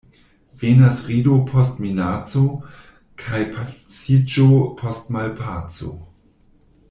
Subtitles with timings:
[0.61, 2.41] Venas rido post minaco,
[3.25, 4.47] kaj paciĝo
[4.81, 5.93] post malpaco.